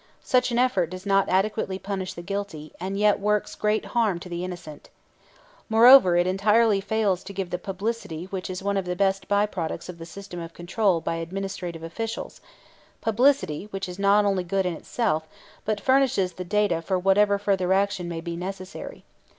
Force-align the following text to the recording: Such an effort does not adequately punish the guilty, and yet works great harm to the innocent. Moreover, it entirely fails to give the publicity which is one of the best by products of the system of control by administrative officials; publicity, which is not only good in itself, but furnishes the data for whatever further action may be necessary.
Such 0.23 0.49
an 0.49 0.57
effort 0.57 0.89
does 0.89 1.05
not 1.05 1.29
adequately 1.29 1.77
punish 1.77 2.15
the 2.15 2.23
guilty, 2.23 2.73
and 2.79 2.97
yet 2.97 3.19
works 3.19 3.53
great 3.53 3.85
harm 3.93 4.19
to 4.21 4.29
the 4.29 4.43
innocent. 4.43 4.89
Moreover, 5.69 6.17
it 6.17 6.25
entirely 6.25 6.81
fails 6.81 7.23
to 7.23 7.33
give 7.33 7.51
the 7.51 7.59
publicity 7.59 8.25
which 8.31 8.49
is 8.49 8.63
one 8.63 8.77
of 8.77 8.85
the 8.85 8.95
best 8.95 9.27
by 9.27 9.45
products 9.45 9.89
of 9.89 9.99
the 9.99 10.07
system 10.07 10.39
of 10.39 10.55
control 10.55 11.01
by 11.01 11.17
administrative 11.17 11.83
officials; 11.83 12.41
publicity, 12.99 13.67
which 13.69 13.87
is 13.87 13.99
not 13.99 14.25
only 14.25 14.43
good 14.43 14.65
in 14.65 14.73
itself, 14.73 15.27
but 15.65 15.79
furnishes 15.79 16.33
the 16.33 16.43
data 16.43 16.81
for 16.81 16.97
whatever 16.97 17.37
further 17.37 17.71
action 17.71 18.09
may 18.09 18.21
be 18.21 18.35
necessary. 18.35 19.03